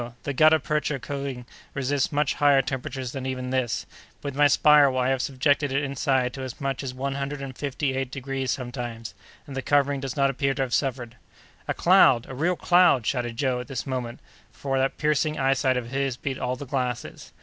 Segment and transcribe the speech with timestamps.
[0.23, 1.45] the gutta percha coating
[1.75, 3.85] resists much higher temperatures than even this.
[4.23, 7.55] With my spiral I have subjected it inside to as much as one hundred and
[7.55, 9.13] fifty eight degrees sometimes,
[9.45, 11.17] and the covering does not appear to have suffered."
[11.67, 12.25] "A cloud!
[12.27, 16.39] a real cloud!" shouted Joe at this moment, for that piercing eyesight of his beat
[16.39, 17.31] all the glasses.